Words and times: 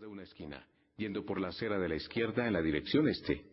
de 0.00 0.06
una 0.06 0.22
esquina, 0.22 0.64
yendo 0.96 1.26
por 1.26 1.38
la 1.38 1.48
acera 1.48 1.78
de 1.78 1.86
la 1.86 1.96
izquierda 1.96 2.46
en 2.46 2.54
la 2.54 2.62
dirección 2.62 3.06
este. 3.06 3.44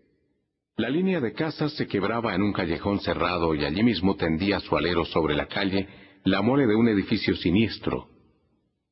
La 0.78 0.88
línea 0.88 1.20
de 1.20 1.34
casas 1.34 1.74
se 1.74 1.88
quebraba 1.88 2.34
en 2.36 2.42
un 2.42 2.54
callejón 2.54 3.02
cerrado 3.02 3.54
y 3.54 3.66
allí 3.66 3.84
mismo 3.84 4.16
tendía 4.16 4.62
su 4.62 4.78
alero 4.78 5.04
sobre 5.04 5.36
la 5.36 5.48
calle 5.48 5.90
la 6.24 6.42
mole 6.42 6.66
de 6.66 6.74
un 6.74 6.88
edificio 6.88 7.36
siniestro. 7.36 8.08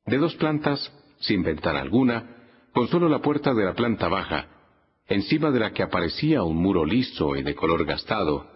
De 0.05 0.17
dos 0.17 0.35
plantas, 0.35 0.91
sin 1.19 1.43
ventana 1.43 1.79
alguna, 1.79 2.43
con 2.73 2.89
solo 2.89 3.07
la 3.07 3.19
puerta 3.19 3.53
de 3.53 3.63
la 3.63 3.73
planta 3.73 4.09
baja, 4.09 4.49
encima 5.07 5.49
de 5.49 5.59
la 5.59 5.71
que 5.71 5.83
aparecía 5.83 6.43
un 6.43 6.57
muro 6.57 6.83
liso 6.83 7.37
y 7.37 7.43
de 7.43 7.55
color 7.55 7.85
gastado, 7.85 8.51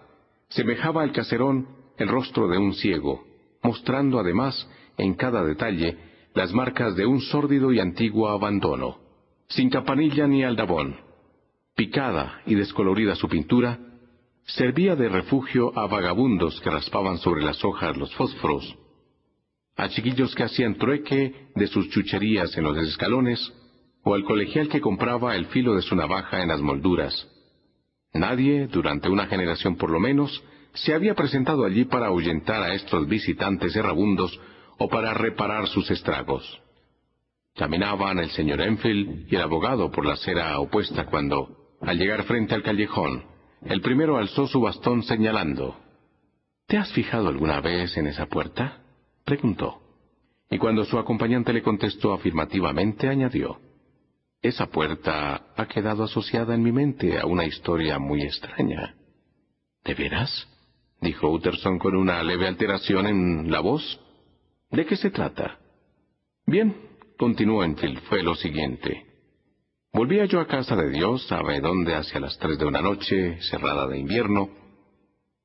semejaba 0.50 1.04
al 1.04 1.13
caserón 1.13 1.70
el 1.97 2.09
rostro 2.09 2.50
de 2.50 2.57
un 2.57 2.73
ciego, 2.73 3.25
mostrando 3.63 4.20
además, 4.20 4.70
en 4.97 5.13
cada 5.13 5.45
detalle, 5.45 5.97
las 6.34 6.54
marcas 6.54 6.96
de 6.96 7.05
un 7.05 7.21
sórdido 7.21 7.71
y 7.71 7.80
antiguo 7.80 8.30
abandono. 8.30 8.98
Sin 9.48 9.70
campanilla 9.70 10.27
ni 10.27 10.44
aldabón, 10.44 10.95
picada 11.76 12.41
y 12.45 12.55
descolorida 12.55 13.16
su 13.16 13.27
pintura, 13.27 13.80
servía 14.45 14.95
de 14.95 15.09
refugio 15.09 15.77
a 15.77 15.88
vagabundos 15.88 16.59
que 16.62 16.70
raspaban 16.70 17.18
sobre 17.18 17.44
las 17.44 17.63
hojas 17.63 17.98
los 17.98 18.13
fósforos, 18.16 18.77
a 19.76 19.90
chiquillos 19.90 20.35
que 20.35 20.44
hacían 20.44 20.76
trueque 20.76 21.49
de 21.55 21.68
sus 21.68 21.90
chucherías 21.90 22.55
en 22.57 22.63
los 22.63 22.77
escalones, 22.77 23.54
o 24.04 24.13
al 24.13 24.23
colegial 24.23 24.70
que 24.70 24.82
compraba 24.82 25.35
el 25.35 25.48
filo 25.48 25.76
de 25.76 25.82
su 25.82 25.96
navaja 25.96 26.41
en 26.41 26.49
las 26.49 26.62
molduras. 26.62 27.27
Nadie, 28.13 28.68
durante 28.68 29.09
una 29.09 29.27
generación 29.27 29.76
por 29.76 29.91
lo 29.91 29.99
menos, 29.99 30.43
se 30.73 30.93
había 30.93 31.16
presentado 31.16 31.66
allí 31.66 31.85
para 31.85 32.07
ahuyentar 32.07 32.63
a 32.63 32.73
estos 32.73 33.07
visitantes 33.07 33.76
errabundos 33.76 34.40
o 34.80 34.88
para 34.88 35.14
reparar 35.14 35.68
sus 35.68 35.92
estragos. 35.92 36.62
Caminaban 37.56 38.20
el 38.20 38.30
señor 38.32 38.62
Enfield 38.62 39.32
y 39.32 39.36
el 39.36 39.42
abogado 39.42 39.92
por 39.92 40.05
la 40.05 40.14
acera 40.14 40.58
opuesta 40.60 41.05
cuando, 41.05 41.76
al 41.82 41.98
llegar 41.98 42.24
frente 42.24 42.55
al 42.55 42.63
callejón, 42.63 43.24
el 43.66 43.82
primero 43.82 44.18
alzó 44.18 44.48
su 44.48 44.62
bastón 44.62 45.04
señalando. 45.04 45.77
¿Te 46.68 46.77
has 46.77 46.91
fijado 46.94 47.27
alguna 47.27 47.60
vez 47.62 47.98
en 47.98 48.08
esa 48.08 48.27
puerta? 48.27 48.82
preguntó. 49.26 49.82
Y 50.49 50.58
cuando 50.58 50.86
su 50.86 50.98
acompañante 50.98 51.54
le 51.54 51.62
contestó 51.62 52.14
afirmativamente, 52.14 53.08
añadió, 53.08 53.60
Esa 54.41 54.68
puerta 54.68 55.54
ha 55.55 55.66
quedado 55.68 56.04
asociada 56.04 56.55
en 56.55 56.64
mi 56.64 56.71
mente 56.71 57.20
a 57.20 57.26
una 57.26 57.46
historia 57.46 57.99
muy 57.99 58.21
extraña. 58.21 58.96
¿De 59.84 59.93
veras? 59.93 60.48
dijo 61.02 61.30
Utterson 61.30 61.77
con 61.80 61.96
una 61.96 62.24
leve 62.24 62.48
alteración 62.48 63.08
en 63.08 63.52
la 63.52 63.60
voz. 63.60 63.99
¿De 64.72 64.85
qué 64.85 64.95
se 64.97 65.09
trata? 65.09 65.57
Bien, 66.45 66.75
continuó 67.17 67.63
Enfield, 67.63 68.01
fue 68.03 68.22
lo 68.22 68.35
siguiente. 68.35 69.06
Volvía 69.91 70.25
yo 70.25 70.39
a 70.39 70.47
casa 70.47 70.75
de 70.75 70.91
Dios, 70.91 71.25
sabe 71.28 71.59
dónde, 71.59 71.95
hacia 71.95 72.19
las 72.19 72.38
tres 72.38 72.59
de 72.59 72.66
una 72.66 72.81
noche, 72.81 73.41
cerrada 73.50 73.88
de 73.88 73.97
invierno, 73.97 74.50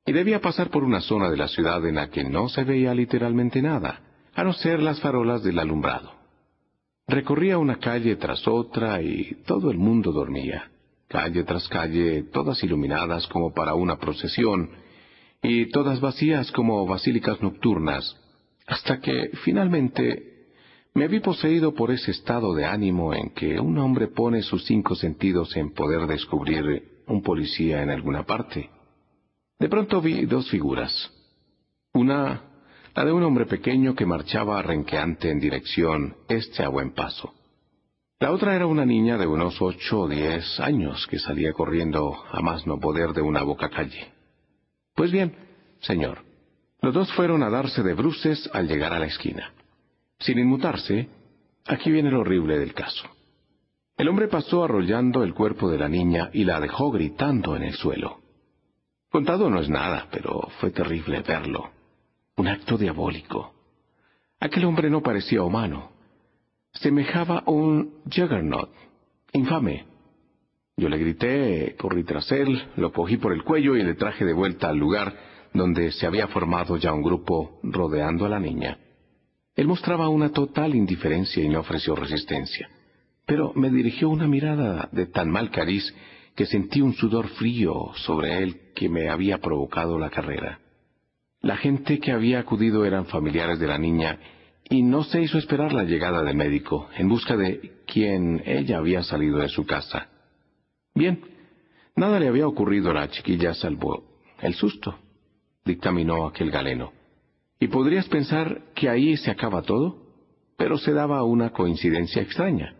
y 0.05 0.11
debía 0.11 0.39
pasar 0.41 0.69
por 0.69 0.83
una 0.83 1.01
zona 1.01 1.31
de 1.31 1.37
la 1.37 1.47
ciudad 1.47 1.83
en 1.87 1.95
la 1.95 2.09
que 2.09 2.23
no 2.23 2.47
se 2.49 2.63
veía 2.63 2.93
literalmente 2.93 3.63
nada, 3.63 4.01
a 4.35 4.43
no 4.43 4.53
ser 4.53 4.79
las 4.79 5.01
farolas 5.01 5.41
del 5.43 5.57
alumbrado. 5.57 6.13
Recorría 7.07 7.57
una 7.57 7.79
calle 7.79 8.15
tras 8.17 8.47
otra 8.47 9.01
y 9.01 9.43
todo 9.47 9.71
el 9.71 9.79
mundo 9.79 10.11
dormía, 10.11 10.69
calle 11.07 11.43
tras 11.43 11.67
calle, 11.67 12.23
todas 12.31 12.63
iluminadas 12.63 13.25
como 13.27 13.53
para 13.53 13.73
una 13.73 13.97
procesión, 13.97 14.69
y 15.41 15.67
todas 15.71 15.99
vacías 15.99 16.51
como 16.51 16.85
basílicas 16.85 17.41
nocturnas, 17.41 18.15
hasta 18.67 18.99
que 18.99 19.31
finalmente 19.43 20.35
me 20.93 21.07
vi 21.07 21.19
poseído 21.19 21.73
por 21.73 21.91
ese 21.91 22.11
estado 22.11 22.53
de 22.53 22.65
ánimo 22.65 23.13
en 23.13 23.31
que 23.31 23.59
un 23.59 23.77
hombre 23.77 24.07
pone 24.07 24.41
sus 24.41 24.65
cinco 24.65 24.95
sentidos 24.95 25.55
en 25.57 25.73
poder 25.73 26.07
descubrir 26.07 27.03
un 27.07 27.21
policía 27.21 27.83
en 27.83 27.89
alguna 27.89 28.23
parte. 28.23 28.69
De 29.59 29.69
pronto 29.69 30.01
vi 30.01 30.25
dos 30.25 30.49
figuras. 30.49 31.11
Una, 31.93 32.43
la 32.95 33.05
de 33.05 33.11
un 33.11 33.23
hombre 33.23 33.45
pequeño 33.45 33.93
que 33.93 34.05
marchaba 34.05 34.61
renqueante 34.61 35.29
en 35.29 35.39
dirección 35.39 36.15
este 36.27 36.63
a 36.63 36.69
buen 36.69 36.91
paso. 36.93 37.33
La 38.19 38.31
otra 38.31 38.55
era 38.55 38.65
una 38.65 38.85
niña 38.85 39.17
de 39.17 39.27
unos 39.27 39.61
ocho 39.61 40.01
o 40.01 40.07
diez 40.07 40.59
años 40.59 41.05
que 41.07 41.19
salía 41.19 41.51
corriendo 41.51 42.15
a 42.31 42.41
más 42.41 42.65
no 42.65 42.79
poder 42.79 43.11
de 43.11 43.21
una 43.21 43.43
boca 43.43 43.69
calle. 43.69 44.13
Pues 44.95 45.11
bien, 45.11 45.35
señor, 45.81 46.24
los 46.85 46.93
dos 46.93 47.11
fueron 47.13 47.41
a 47.41 47.49
darse 47.49 47.81
de 47.81 47.95
bruces 47.95 48.47
al 48.53 48.67
llegar 48.67 48.93
a 48.93 48.99
la 48.99 49.07
esquina. 49.07 49.51
Sin 50.19 50.37
inmutarse, 50.37 51.09
aquí 51.65 51.89
viene 51.89 52.11
lo 52.11 52.19
horrible 52.19 52.59
del 52.59 52.75
caso. 52.75 53.09
El 53.97 54.07
hombre 54.07 54.27
pasó 54.27 54.63
arrollando 54.63 55.23
el 55.23 55.33
cuerpo 55.33 55.67
de 55.67 55.79
la 55.79 55.89
niña 55.89 56.29
y 56.31 56.43
la 56.43 56.59
dejó 56.59 56.91
gritando 56.91 57.55
en 57.55 57.63
el 57.63 57.73
suelo. 57.73 58.19
Contado 59.09 59.49
no 59.49 59.61
es 59.61 59.67
nada, 59.67 60.09
pero 60.11 60.47
fue 60.59 60.69
terrible 60.69 61.23
verlo. 61.23 61.71
Un 62.37 62.49
acto 62.49 62.77
diabólico. 62.77 63.55
Aquel 64.39 64.65
hombre 64.65 64.91
no 64.91 65.01
parecía 65.01 65.41
humano. 65.41 65.89
Semejaba 66.71 67.41
un 67.47 68.03
juggernaut, 68.15 68.69
infame. 69.33 69.87
Yo 70.77 70.87
le 70.87 70.99
grité, 70.99 71.75
corrí 71.79 72.03
tras 72.03 72.31
él, 72.31 72.63
lo 72.75 72.91
cogí 72.91 73.17
por 73.17 73.33
el 73.33 73.43
cuello 73.43 73.75
y 73.75 73.81
le 73.81 73.95
traje 73.95 74.23
de 74.23 74.33
vuelta 74.33 74.69
al 74.69 74.77
lugar 74.77 75.34
donde 75.55 75.91
se 75.93 76.05
había 76.05 76.27
formado 76.27 76.77
ya 76.77 76.93
un 76.93 77.01
grupo 77.01 77.59
rodeando 77.63 78.25
a 78.25 78.29
la 78.29 78.39
niña. 78.39 78.77
Él 79.55 79.67
mostraba 79.67 80.09
una 80.09 80.29
total 80.29 80.75
indiferencia 80.75 81.43
y 81.43 81.47
no 81.47 81.61
ofreció 81.61 81.95
resistencia, 81.95 82.69
pero 83.25 83.53
me 83.55 83.69
dirigió 83.69 84.09
una 84.09 84.27
mirada 84.27 84.89
de 84.91 85.05
tan 85.07 85.29
mal 85.31 85.49
cariz 85.49 85.95
que 86.35 86.45
sentí 86.45 86.81
un 86.81 86.93
sudor 86.93 87.29
frío 87.29 87.91
sobre 87.95 88.43
él 88.43 88.73
que 88.75 88.89
me 88.89 89.09
había 89.09 89.37
provocado 89.37 89.97
la 89.97 90.09
carrera. 90.09 90.59
La 91.39 91.55
gente 91.55 91.99
que 91.99 92.11
había 92.11 92.39
acudido 92.39 92.83
eran 92.83 93.05
familiares 93.05 93.57
de 93.57 93.67
la 93.67 93.77
niña 93.77 94.19
y 94.69 94.83
no 94.83 95.03
se 95.03 95.21
hizo 95.21 95.37
esperar 95.37 95.71
la 95.71 95.83
llegada 95.83 96.21
del 96.23 96.35
médico 96.35 96.89
en 96.97 97.07
busca 97.07 97.37
de 97.37 97.83
quien 97.85 98.43
ella 98.45 98.79
había 98.79 99.03
salido 99.03 99.37
de 99.37 99.47
su 99.47 99.65
casa. 99.65 100.09
Bien, 100.93 101.21
nada 101.95 102.19
le 102.19 102.27
había 102.27 102.47
ocurrido 102.47 102.91
a 102.91 102.95
la 102.95 103.09
chiquilla 103.09 103.53
salvo 103.53 104.03
el 104.41 104.53
susto 104.55 105.04
dictaminó 105.65 106.27
aquel 106.27 106.51
galeno. 106.51 106.93
Y 107.59 107.67
podrías 107.67 108.07
pensar 108.07 108.61
que 108.75 108.87
ahí 108.87 109.17
se 109.17 109.31
acaba 109.31 109.63
todo, 109.63 109.97
pero 110.57 110.77
se 110.77 110.93
daba 110.93 111.23
una 111.23 111.49
coincidencia 111.51 112.21
extraña. 112.21 112.75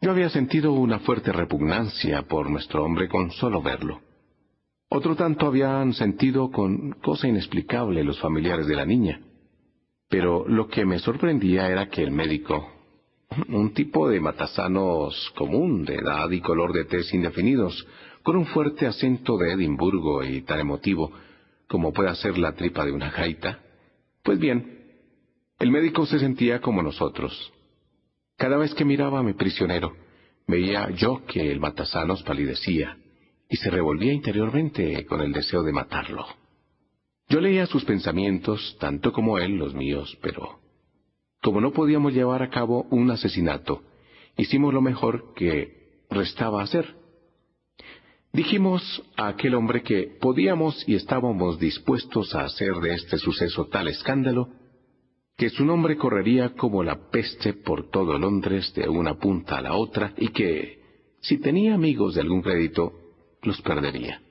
Yo 0.00 0.10
había 0.10 0.28
sentido 0.28 0.72
una 0.72 0.98
fuerte 1.00 1.32
repugnancia 1.32 2.22
por 2.22 2.50
nuestro 2.50 2.84
hombre 2.84 3.08
con 3.08 3.30
solo 3.30 3.62
verlo. 3.62 4.00
Otro 4.88 5.16
tanto 5.16 5.46
habían 5.46 5.94
sentido 5.94 6.50
con 6.50 6.92
cosa 7.02 7.26
inexplicable 7.26 8.04
los 8.04 8.20
familiares 8.20 8.66
de 8.66 8.76
la 8.76 8.84
niña. 8.84 9.20
Pero 10.08 10.46
lo 10.46 10.68
que 10.68 10.84
me 10.84 10.98
sorprendía 10.98 11.68
era 11.68 11.88
que 11.88 12.02
el 12.02 12.10
médico, 12.10 12.68
un 13.48 13.72
tipo 13.72 14.08
de 14.08 14.20
matasanos 14.20 15.32
común, 15.36 15.84
de 15.86 15.94
edad 15.94 16.30
y 16.30 16.40
color 16.42 16.74
de 16.74 16.84
tez 16.84 17.14
indefinidos, 17.14 17.86
con 18.22 18.36
un 18.36 18.46
fuerte 18.46 18.86
acento 18.86 19.38
de 19.38 19.52
Edimburgo 19.52 20.22
y 20.22 20.42
tan 20.42 20.60
emotivo, 20.60 21.10
como 21.68 21.92
puede 21.92 22.14
ser 22.16 22.38
la 22.38 22.52
tripa 22.52 22.84
de 22.84 22.92
una 22.92 23.10
gaita. 23.10 23.60
Pues 24.22 24.38
bien, 24.38 24.82
el 25.58 25.70
médico 25.70 26.06
se 26.06 26.18
sentía 26.18 26.60
como 26.60 26.82
nosotros. 26.82 27.52
Cada 28.36 28.56
vez 28.56 28.74
que 28.74 28.84
miraba 28.84 29.20
a 29.20 29.22
mi 29.22 29.34
prisionero, 29.34 29.94
veía 30.46 30.90
yo 30.90 31.24
que 31.26 31.50
el 31.50 31.60
matasanos 31.60 32.22
palidecía 32.22 32.98
y 33.48 33.56
se 33.56 33.70
revolvía 33.70 34.12
interiormente 34.12 35.04
con 35.06 35.20
el 35.20 35.32
deseo 35.32 35.62
de 35.62 35.72
matarlo. 35.72 36.26
Yo 37.28 37.40
leía 37.40 37.66
sus 37.66 37.84
pensamientos, 37.84 38.76
tanto 38.80 39.12
como 39.12 39.38
él 39.38 39.56
los 39.56 39.74
míos, 39.74 40.18
pero 40.20 40.60
como 41.42 41.60
no 41.60 41.72
podíamos 41.72 42.12
llevar 42.12 42.42
a 42.42 42.50
cabo 42.50 42.86
un 42.90 43.10
asesinato, 43.10 43.82
hicimos 44.36 44.72
lo 44.72 44.80
mejor 44.80 45.34
que 45.34 46.04
restaba 46.08 46.62
hacer. 46.62 46.94
Dijimos 48.32 48.82
a 49.18 49.28
aquel 49.28 49.54
hombre 49.54 49.82
que 49.82 50.16
podíamos 50.18 50.82
y 50.88 50.94
estábamos 50.94 51.58
dispuestos 51.58 52.34
a 52.34 52.44
hacer 52.44 52.72
de 52.76 52.94
este 52.94 53.18
suceso 53.18 53.66
tal 53.66 53.88
escándalo, 53.88 54.48
que 55.36 55.50
su 55.50 55.66
nombre 55.66 55.98
correría 55.98 56.54
como 56.54 56.82
la 56.82 57.10
peste 57.10 57.52
por 57.52 57.90
todo 57.90 58.18
Londres 58.18 58.72
de 58.74 58.88
una 58.88 59.18
punta 59.18 59.58
a 59.58 59.60
la 59.60 59.74
otra 59.74 60.14
y 60.16 60.28
que, 60.28 60.80
si 61.20 61.38
tenía 61.38 61.74
amigos 61.74 62.14
de 62.14 62.22
algún 62.22 62.40
crédito, 62.40 62.94
los 63.42 63.60
perdería. 63.60 64.22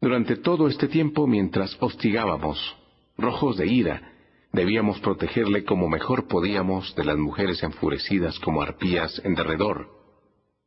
Durante 0.00 0.36
todo 0.36 0.68
este 0.68 0.88
tiempo, 0.88 1.26
mientras 1.26 1.76
hostigábamos, 1.78 2.58
rojos 3.18 3.58
de 3.58 3.66
ira, 3.66 4.14
debíamos 4.50 4.98
protegerle 5.00 5.64
como 5.64 5.90
mejor 5.90 6.26
podíamos 6.26 6.94
de 6.96 7.04
las 7.04 7.18
mujeres 7.18 7.62
enfurecidas 7.62 8.38
como 8.38 8.62
arpías 8.62 9.20
en 9.24 9.34
derredor, 9.34 9.99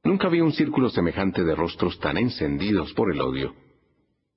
Nunca 0.04 0.28
vi 0.28 0.42
un 0.42 0.52
círculo 0.52 0.90
semejante 0.90 1.44
de 1.44 1.56
rostros 1.56 1.98
tan 2.00 2.18
encendidos 2.18 2.94
por 2.94 3.12
el 3.12 3.22
odio. 3.22 3.56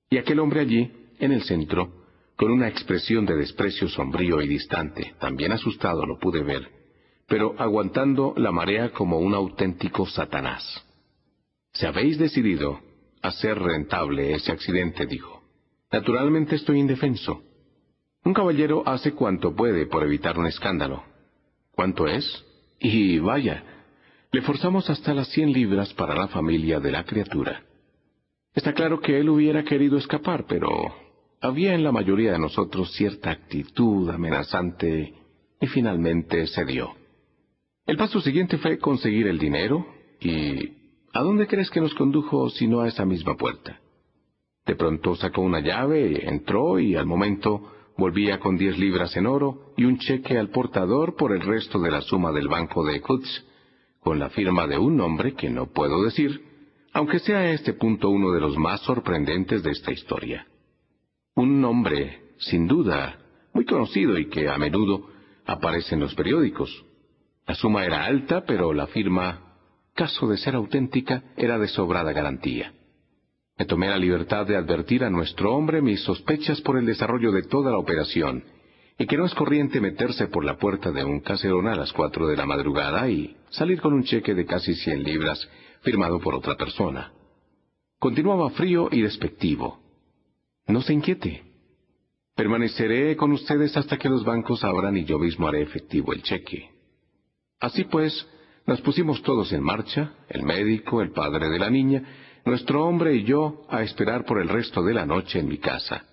Y 0.09 0.19
aquel 0.19 0.39
hombre 0.39 0.61
allí, 0.61 0.93
en 1.19 1.33
el 1.33 1.43
centro, 1.43 2.05
con 2.37 2.53
una 2.53 2.69
expresión 2.69 3.27
de 3.27 3.35
desprecio 3.35 3.89
sombrío 3.89 4.41
y 4.41 4.47
distante, 4.47 5.15
también 5.19 5.53
asustado 5.53 6.07
lo 6.07 6.19
pude 6.19 6.43
ver, 6.43 6.69
pero 7.27 7.57
aguantando 7.59 8.33
la 8.37 8.53
marea 8.53 8.93
como 8.93 9.19
un 9.19 9.35
auténtico 9.35 10.07
Satanás. 10.07 10.63
Si 11.73 11.85
habéis 11.85 12.17
decidido 12.19 12.81
hacer 13.21 13.59
rentable 13.59 14.35
ese 14.35 14.53
accidente, 14.53 15.07
dijo, 15.07 15.43
naturalmente 15.91 16.55
estoy 16.55 16.79
indefenso. 16.79 17.43
Un 18.25 18.35
caballero 18.35 18.85
hace 18.87 19.13
cuanto 19.13 19.55
puede 19.55 19.87
por 19.87 20.05
evitar 20.05 20.39
un 20.39 20.47
escándalo. 20.47 21.03
¿Cuánto 21.73 22.07
es? 22.07 22.45
Y 22.79 23.19
vaya, 23.19 23.75
le 24.37 24.43
forzamos 24.43 24.91
hasta 24.91 25.15
las 25.15 25.29
cien 25.29 25.50
libras 25.50 25.94
para 25.94 26.15
la 26.15 26.29
familia 26.29 26.79
de 26.79 26.93
la 26.93 27.05
criatura. 27.05 27.62
Está 28.55 28.75
claro 28.75 29.00
que 29.00 29.19
él 29.19 29.31
hubiera 29.31 29.65
querido 29.65 29.97
escapar, 29.97 30.44
pero 30.47 30.69
había 31.41 31.73
en 31.73 31.83
la 31.83 31.91
mayoría 31.91 32.33
de 32.33 32.38
nosotros 32.38 32.93
cierta 32.93 33.31
actitud 33.31 34.11
amenazante 34.11 35.15
y 35.59 35.67
finalmente 35.69 36.47
cedió. 36.49 36.91
El 37.87 37.97
paso 37.97 38.21
siguiente 38.21 38.59
fue 38.59 38.79
conseguir 38.79 39.27
el 39.27 39.38
dinero 39.38 39.87
y... 40.21 40.75
¿A 41.15 41.23
dónde 41.23 41.47
crees 41.47 41.71
que 41.71 41.81
nos 41.81 41.94
condujo 41.94 42.50
sino 42.50 42.82
a 42.82 42.89
esa 42.89 43.06
misma 43.06 43.39
puerta? 43.39 43.81
De 44.67 44.77
pronto 44.77 45.17
sacó 45.17 45.41
una 45.41 45.61
llave, 45.61 46.29
entró 46.29 46.79
y 46.79 46.94
al 46.94 47.06
momento 47.06 47.73
volvía 47.97 48.39
con 48.39 48.59
diez 48.59 48.77
libras 48.77 49.17
en 49.17 49.27
oro 49.27 49.73
y 49.79 49.85
un 49.85 49.97
cheque 49.97 50.37
al 50.37 50.50
portador 50.50 51.17
por 51.17 51.32
el 51.32 51.41
resto 51.41 51.79
de 51.79 51.91
la 51.91 52.03
suma 52.03 52.32
del 52.32 52.49
banco 52.49 52.85
de 52.85 53.00
Kutz, 53.00 53.45
con 54.06 54.20
la 54.20 54.31
firma 54.31 54.69
de 54.69 54.79
un 54.79 54.97
nombre 54.97 55.35
que 55.35 55.50
no 55.50 55.73
puedo 55.73 56.05
decir, 56.05 56.41
aunque 56.93 57.19
sea 57.19 57.50
este 57.50 57.73
punto 57.73 58.08
uno 58.08 58.31
de 58.31 58.41
los 58.41 58.56
más 58.56 58.81
sorprendentes 58.82 59.64
de 59.64 59.73
esta 59.73 59.91
historia. 59.91 60.47
Un 61.35 61.61
nombre, 61.61 62.20
sin 62.38 62.69
duda, 62.69 63.19
muy 63.53 63.64
conocido 63.64 64.17
y 64.17 64.29
que 64.29 64.49
a 64.49 64.58
menudo 64.58 65.08
aparece 65.44 65.97
en 65.97 66.03
los 66.03 66.14
periódicos. 66.14 66.85
La 67.49 67.56
suma 67.56 67.85
era 67.85 68.05
alta, 68.05 68.44
pero 68.47 68.73
la 68.73 68.87
firma, 68.87 69.56
caso 69.93 70.29
de 70.29 70.37
ser 70.37 70.55
auténtica, 70.55 71.25
era 71.37 71.58
de 71.58 71.67
sobrada 71.67 72.12
garantía. 72.12 72.75
Me 73.58 73.64
tomé 73.64 73.88
la 73.88 73.99
libertad 73.99 74.47
de 74.47 74.55
advertir 74.55 75.03
a 75.03 75.11
nuestro 75.11 75.53
hombre 75.53 75.82
mis 75.82 76.05
sospechas 76.05 76.61
por 76.61 76.79
el 76.79 76.87
desarrollo 76.87 77.32
de 77.32 77.43
toda 77.43 77.73
la 77.73 77.79
operación, 77.79 78.44
y 78.98 79.06
que 79.06 79.16
no 79.16 79.26
es 79.26 79.34
corriente 79.34 79.81
meterse 79.81 80.28
por 80.28 80.44
la 80.44 80.56
puerta 80.56 80.90
de 80.90 81.04
un 81.04 81.20
caserón 81.20 81.69
a 81.69 81.76
las 81.76 81.93
cuatro 81.93 82.26
de 82.28 82.37
la 82.37 82.46
madrugada 82.46 83.08
y 83.08 83.37
salir 83.50 83.81
con 83.81 83.93
un 83.93 84.04
cheque 84.04 84.34
de 84.34 84.46
casi 84.46 84.75
cien 84.75 85.02
libras 85.02 85.46
firmado 85.82 86.19
por 86.19 86.34
otra 86.34 86.56
persona. 86.56 87.12
Continuaba 87.98 88.50
frío 88.50 88.88
y 88.90 89.02
despectivo. 89.02 89.81
No 90.66 90.82
se 90.82 90.93
inquiete. 90.93 91.43
Permaneceré 92.34 93.16
con 93.16 93.32
ustedes 93.32 93.76
hasta 93.76 93.96
que 93.96 94.08
los 94.08 94.25
bancos 94.25 94.64
abran 94.64 94.96
y 94.96 95.04
yo 95.04 95.19
mismo 95.19 95.46
haré 95.46 95.62
efectivo 95.62 96.12
el 96.12 96.22
cheque. 96.22 96.70
Así 97.60 97.84
pues, 97.84 98.26
nos 98.66 98.81
pusimos 98.81 99.22
todos 99.22 99.52
en 99.52 99.62
marcha, 99.62 100.14
el 100.28 100.43
médico, 100.43 101.00
el 101.00 101.12
padre 101.12 101.48
de 101.48 101.58
la 101.58 101.70
niña, 101.70 102.02
nuestro 102.44 102.87
hombre 102.87 103.14
y 103.14 103.25
yo, 103.25 103.64
a 103.70 103.82
esperar 103.82 104.25
por 104.25 104.40
el 104.40 104.48
resto 104.48 104.82
de 104.82 104.94
la 104.94 105.06
noche 105.06 105.38
en 105.38 105.48
mi 105.48 105.58
casa. 105.58 106.04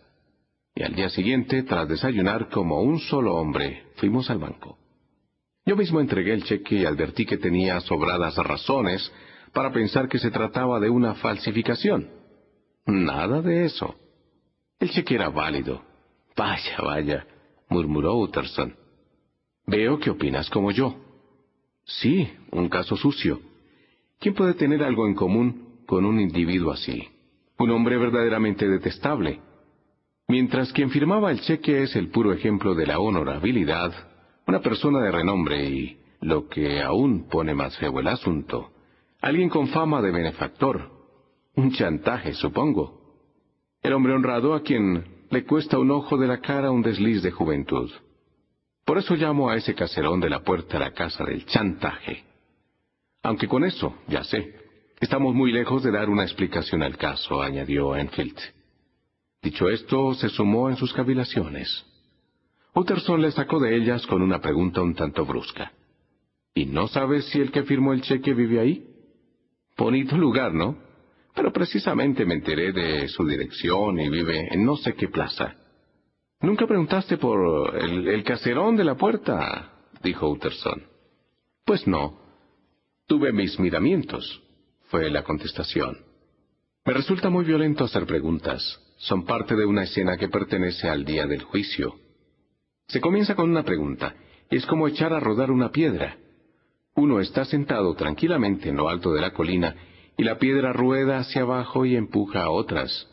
Y 0.75 0.83
al 0.83 0.95
día 0.95 1.09
siguiente, 1.09 1.63
tras 1.63 1.87
desayunar 1.87 2.49
como 2.49 2.81
un 2.81 2.99
solo 2.99 3.35
hombre, 3.35 3.83
fuimos 3.97 4.29
al 4.29 4.39
banco. 4.39 4.77
Yo 5.65 5.75
mismo 5.75 5.99
entregué 5.99 6.33
el 6.33 6.43
cheque 6.43 6.75
y 6.75 6.85
advertí 6.85 7.25
que 7.25 7.37
tenía 7.37 7.79
sobradas 7.81 8.35
razones 8.37 9.11
para 9.53 9.71
pensar 9.71 10.09
que 10.09 10.19
se 10.19 10.31
trataba 10.31 10.79
de 10.79 10.89
una 10.89 11.13
falsificación. 11.15 12.09
Nada 12.85 13.41
de 13.41 13.65
eso. 13.65 13.95
El 14.79 14.89
cheque 14.89 15.15
era 15.15 15.29
válido. 15.29 15.83
Vaya, 16.35 16.77
vaya, 16.83 17.27
murmuró 17.69 18.17
Utterson. 18.17 18.75
Veo 19.67 19.99
que 19.99 20.09
opinas 20.09 20.49
como 20.49 20.71
yo. 20.71 20.95
Sí, 21.85 22.29
un 22.51 22.67
caso 22.67 22.97
sucio. 22.97 23.39
¿Quién 24.19 24.33
puede 24.33 24.55
tener 24.55 24.83
algo 24.83 25.07
en 25.07 25.15
común 25.15 25.83
con 25.85 26.03
un 26.05 26.19
individuo 26.19 26.71
así? 26.71 27.07
Un 27.59 27.71
hombre 27.71 27.97
verdaderamente 27.97 28.67
detestable. 28.67 29.39
Mientras 30.27 30.71
quien 30.71 30.89
firmaba 30.89 31.31
el 31.31 31.41
cheque 31.41 31.83
es 31.83 31.95
el 31.95 32.09
puro 32.09 32.33
ejemplo 32.33 32.75
de 32.75 32.87
la 32.87 32.99
honorabilidad, 32.99 33.93
una 34.47 34.61
persona 34.61 34.99
de 34.99 35.11
renombre 35.11 35.65
y, 35.65 35.97
lo 36.21 36.47
que 36.47 36.81
aún 36.81 37.27
pone 37.27 37.53
más 37.53 37.77
feo 37.77 37.99
el 37.99 38.07
asunto, 38.07 38.71
alguien 39.21 39.49
con 39.49 39.67
fama 39.67 40.01
de 40.01 40.11
benefactor. 40.11 40.91
Un 41.55 41.71
chantaje, 41.71 42.33
supongo. 42.33 43.01
El 43.81 43.93
hombre 43.93 44.13
honrado 44.13 44.53
a 44.53 44.63
quien 44.63 45.03
le 45.29 45.45
cuesta 45.45 45.77
un 45.77 45.91
ojo 45.91 46.17
de 46.17 46.27
la 46.27 46.39
cara 46.39 46.71
un 46.71 46.81
desliz 46.81 47.21
de 47.21 47.31
juventud. 47.31 47.91
Por 48.85 48.97
eso 48.97 49.15
llamo 49.15 49.49
a 49.49 49.55
ese 49.55 49.75
caserón 49.75 50.19
de 50.19 50.29
la 50.29 50.43
puerta 50.43 50.77
a 50.77 50.79
la 50.79 50.91
casa 50.91 51.23
del 51.25 51.45
chantaje. 51.45 52.23
Aunque 53.21 53.47
con 53.47 53.63
eso, 53.63 53.95
ya 54.07 54.23
sé, 54.23 54.55
estamos 54.99 55.33
muy 55.35 55.51
lejos 55.51 55.83
de 55.83 55.91
dar 55.91 56.09
una 56.09 56.23
explicación 56.23 56.83
al 56.83 56.97
caso, 56.97 57.41
añadió 57.41 57.95
Enfield. 57.95 58.37
Dicho 59.43 59.69
esto, 59.69 60.13
se 60.13 60.29
sumó 60.29 60.69
en 60.69 60.77
sus 60.77 60.93
cavilaciones. 60.93 61.85
Utterson 62.73 63.21
le 63.21 63.31
sacó 63.31 63.59
de 63.59 63.75
ellas 63.75 64.07
con 64.07 64.21
una 64.21 64.39
pregunta 64.39 64.81
un 64.81 64.95
tanto 64.95 65.25
brusca. 65.25 65.73
¿Y 66.55 66.65
no 66.65 66.87
sabes 66.87 67.25
si 67.25 67.41
el 67.41 67.51
que 67.51 67.63
firmó 67.63 67.91
el 67.91 68.01
cheque 68.01 68.33
vive 68.33 68.61
ahí? 68.61 68.87
Bonito 69.77 70.15
lugar, 70.17 70.53
¿no? 70.53 70.77
Pero 71.35 71.51
precisamente 71.51 72.25
me 72.25 72.35
enteré 72.35 72.71
de 72.71 73.09
su 73.09 73.27
dirección 73.27 73.99
y 73.99 74.09
vive 74.09 74.47
en 74.49 74.63
no 74.63 74.77
sé 74.77 74.93
qué 74.93 75.09
plaza. 75.09 75.55
Nunca 76.39 76.65
preguntaste 76.65 77.17
por 77.17 77.75
el, 77.75 78.23
caserón 78.23 78.77
de 78.77 78.83
la 78.85 78.95
puerta, 78.95 79.73
dijo 80.03 80.29
Utterson. 80.29 80.83
Pues 81.65 81.85
no. 81.85 82.17
Tuve 83.07 83.33
mis 83.33 83.59
miramientos, 83.59 84.41
fue 84.89 85.09
la 85.09 85.23
contestación. 85.23 85.97
Me 86.85 86.93
resulta 86.93 87.29
muy 87.29 87.43
violento 87.43 87.83
hacer 87.83 88.05
preguntas. 88.05 88.79
Son 89.03 89.25
parte 89.25 89.57
de 89.57 89.65
una 89.65 89.83
escena 89.83 90.15
que 90.15 90.29
pertenece 90.29 90.87
al 90.87 91.03
día 91.03 91.27
del 91.27 91.43
juicio. 91.43 91.95
Se 92.87 93.01
comienza 93.01 93.35
con 93.35 93.49
una 93.49 93.63
pregunta. 93.63 94.15
Es 94.49 94.65
como 94.65 94.87
echar 94.87 95.11
a 95.11 95.19
rodar 95.19 95.51
una 95.51 95.71
piedra. 95.71 96.15
Uno 96.95 97.19
está 97.19 97.43
sentado 97.43 97.95
tranquilamente 97.95 98.69
en 98.69 98.77
lo 98.77 98.87
alto 98.87 99.11
de 99.11 99.19
la 99.19 99.33
colina 99.33 99.75
y 100.15 100.23
la 100.23 100.37
piedra 100.37 100.71
rueda 100.71 101.17
hacia 101.17 101.41
abajo 101.41 101.85
y 101.85 101.97
empuja 101.97 102.43
a 102.43 102.49
otras. 102.49 103.09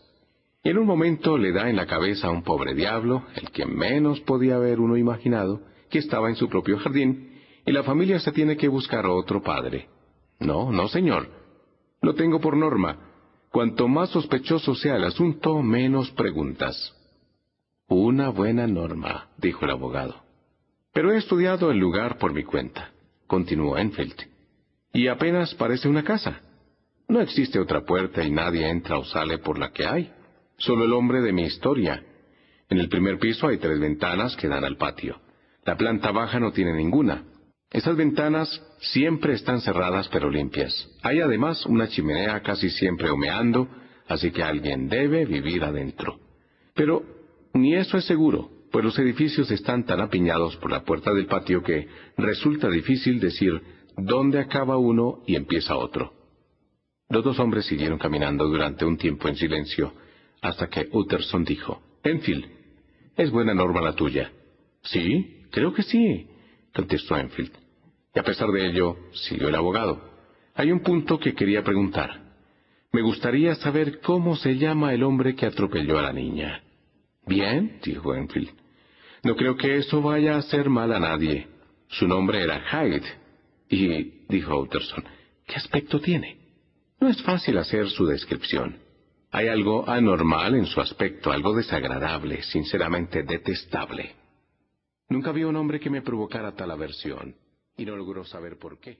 En 0.62 0.78
un 0.78 0.86
momento 0.86 1.36
le 1.36 1.50
da 1.50 1.68
en 1.68 1.74
la 1.74 1.86
cabeza 1.86 2.28
a 2.28 2.30
un 2.30 2.44
pobre 2.44 2.74
diablo, 2.74 3.24
el 3.34 3.50
que 3.50 3.66
menos 3.66 4.20
podía 4.20 4.56
haber 4.56 4.78
uno 4.78 4.96
imaginado, 4.96 5.62
que 5.90 5.98
estaba 5.98 6.28
en 6.28 6.36
su 6.36 6.48
propio 6.48 6.78
jardín, 6.78 7.40
y 7.66 7.72
la 7.72 7.82
familia 7.82 8.20
se 8.20 8.30
tiene 8.30 8.56
que 8.56 8.68
buscar 8.68 9.06
otro 9.06 9.42
padre. 9.42 9.88
No, 10.38 10.70
no, 10.70 10.86
señor. 10.86 11.28
Lo 12.00 12.14
tengo 12.14 12.40
por 12.40 12.56
norma. 12.56 13.09
Cuanto 13.50 13.88
más 13.88 14.10
sospechoso 14.10 14.74
sea 14.74 14.96
el 14.96 15.04
asunto, 15.04 15.60
menos 15.62 16.10
preguntas. 16.12 16.94
Una 17.88 18.28
buena 18.28 18.66
norma, 18.66 19.28
dijo 19.38 19.64
el 19.64 19.72
abogado. 19.72 20.14
Pero 20.92 21.12
he 21.12 21.18
estudiado 21.18 21.70
el 21.70 21.78
lugar 21.78 22.18
por 22.18 22.32
mi 22.32 22.44
cuenta, 22.44 22.90
continuó 23.26 23.76
Enfield. 23.76 24.14
Y 24.92 25.08
apenas 25.08 25.54
parece 25.54 25.88
una 25.88 26.04
casa. 26.04 26.40
No 27.08 27.20
existe 27.20 27.58
otra 27.58 27.84
puerta 27.84 28.22
y 28.22 28.30
nadie 28.30 28.68
entra 28.68 28.98
o 28.98 29.04
sale 29.04 29.38
por 29.38 29.58
la 29.58 29.72
que 29.72 29.86
hay 29.86 30.12
solo 30.60 30.84
el 30.84 30.92
hombre 30.92 31.20
de 31.20 31.32
mi 31.32 31.42
historia. 31.42 32.04
En 32.68 32.78
el 32.78 32.88
primer 32.88 33.18
piso 33.18 33.48
hay 33.48 33.58
tres 33.58 33.80
ventanas 33.80 34.36
que 34.36 34.46
dan 34.46 34.64
al 34.64 34.76
patio. 34.76 35.20
La 35.64 35.76
planta 35.76 36.12
baja 36.12 36.38
no 36.38 36.52
tiene 36.52 36.72
ninguna. 36.74 37.24
Esas 37.70 37.96
ventanas 37.96 38.62
siempre 38.80 39.34
están 39.34 39.60
cerradas 39.60 40.08
pero 40.08 40.28
limpias. 40.28 40.88
Hay 41.02 41.20
además 41.20 41.64
una 41.66 41.88
chimenea 41.88 42.40
casi 42.42 42.68
siempre 42.68 43.12
humeando, 43.12 43.68
así 44.08 44.32
que 44.32 44.42
alguien 44.42 44.88
debe 44.88 45.24
vivir 45.24 45.62
adentro. 45.62 46.18
Pero 46.74 47.04
ni 47.54 47.76
eso 47.76 47.96
es 47.96 48.04
seguro, 48.06 48.50
pues 48.72 48.84
los 48.84 48.98
edificios 48.98 49.50
están 49.50 49.84
tan 49.84 50.00
apiñados 50.00 50.56
por 50.56 50.72
la 50.72 50.82
puerta 50.84 51.14
del 51.14 51.26
patio 51.26 51.62
que 51.62 51.86
resulta 52.16 52.68
difícil 52.68 53.20
decir 53.20 53.60
dónde 53.96 54.40
acaba 54.40 54.76
uno 54.76 55.22
y 55.26 55.36
empieza 55.36 55.76
otro. 55.76 56.12
Los 57.08 57.24
dos 57.24 57.38
hombres 57.38 57.66
siguieron 57.66 57.98
caminando 57.98 58.46
durante 58.48 58.84
un 58.84 58.96
tiempo 58.96 59.28
en 59.28 59.36
silencio, 59.36 59.92
hasta 60.42 60.68
que 60.68 60.88
Utterson 60.92 61.44
dijo, 61.44 61.82
Enfield, 62.02 62.46
es 63.16 63.30
buena 63.30 63.52
norma 63.52 63.80
la 63.80 63.94
tuya. 63.94 64.32
Sí, 64.82 65.44
creo 65.50 65.72
que 65.72 65.82
sí, 65.82 66.28
contestó 66.72 67.16
Enfield. 67.16 67.59
Y 68.14 68.18
a 68.18 68.22
pesar 68.22 68.48
de 68.50 68.66
ello, 68.66 68.96
siguió 69.12 69.48
el 69.48 69.54
abogado, 69.54 70.00
hay 70.54 70.72
un 70.72 70.80
punto 70.80 71.18
que 71.18 71.34
quería 71.34 71.62
preguntar. 71.62 72.20
Me 72.92 73.02
gustaría 73.02 73.54
saber 73.54 74.00
cómo 74.00 74.36
se 74.36 74.56
llama 74.56 74.92
el 74.92 75.04
hombre 75.04 75.36
que 75.36 75.46
atropelló 75.46 75.98
a 75.98 76.02
la 76.02 76.12
niña. 76.12 76.62
Bien, 77.26 77.78
dijo 77.82 78.14
Enfield. 78.14 78.50
No 79.22 79.36
creo 79.36 79.56
que 79.56 79.76
eso 79.76 80.02
vaya 80.02 80.34
a 80.34 80.38
hacer 80.38 80.68
mal 80.68 80.92
a 80.92 80.98
nadie. 80.98 81.46
Su 81.88 82.08
nombre 82.08 82.42
era 82.42 82.60
Hyde. 82.60 83.06
Y, 83.68 84.24
dijo 84.28 84.58
Utterson, 84.58 85.04
¿qué 85.46 85.54
aspecto 85.54 86.00
tiene? 86.00 86.38
No 86.98 87.08
es 87.08 87.22
fácil 87.22 87.56
hacer 87.58 87.88
su 87.88 88.04
descripción. 88.06 88.78
Hay 89.30 89.46
algo 89.46 89.88
anormal 89.88 90.56
en 90.56 90.66
su 90.66 90.80
aspecto, 90.80 91.30
algo 91.30 91.54
desagradable, 91.54 92.42
sinceramente 92.42 93.22
detestable. 93.22 94.16
Nunca 95.08 95.30
vi 95.30 95.44
un 95.44 95.54
hombre 95.54 95.78
que 95.78 95.90
me 95.90 96.02
provocara 96.02 96.52
tal 96.56 96.72
aversión. 96.72 97.36
Y 97.80 97.86
no 97.86 97.96
logró 97.96 98.26
saber 98.26 98.58
por 98.58 98.78
qué. 98.78 98.98